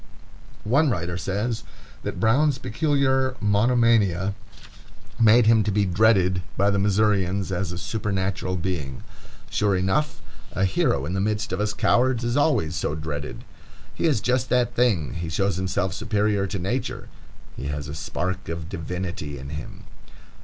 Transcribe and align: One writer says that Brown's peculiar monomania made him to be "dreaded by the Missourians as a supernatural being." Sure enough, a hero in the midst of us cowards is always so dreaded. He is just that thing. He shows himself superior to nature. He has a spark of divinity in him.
One 0.63 0.89
writer 0.89 1.15
says 1.15 1.63
that 2.01 2.19
Brown's 2.19 2.57
peculiar 2.57 3.35
monomania 3.39 4.33
made 5.19 5.45
him 5.45 5.61
to 5.65 5.71
be 5.71 5.85
"dreaded 5.85 6.41
by 6.57 6.71
the 6.71 6.79
Missourians 6.79 7.51
as 7.51 7.71
a 7.71 7.77
supernatural 7.77 8.55
being." 8.55 9.03
Sure 9.51 9.75
enough, 9.75 10.19
a 10.53 10.65
hero 10.65 11.05
in 11.05 11.13
the 11.13 11.21
midst 11.21 11.53
of 11.53 11.59
us 11.61 11.71
cowards 11.71 12.23
is 12.23 12.35
always 12.35 12.75
so 12.75 12.95
dreaded. 12.95 13.43
He 13.93 14.05
is 14.07 14.21
just 14.21 14.49
that 14.49 14.73
thing. 14.73 15.13
He 15.13 15.29
shows 15.29 15.57
himself 15.57 15.93
superior 15.93 16.47
to 16.47 16.57
nature. 16.57 17.07
He 17.55 17.67
has 17.67 17.87
a 17.87 17.93
spark 17.93 18.49
of 18.49 18.69
divinity 18.69 19.37
in 19.37 19.49
him. 19.49 19.83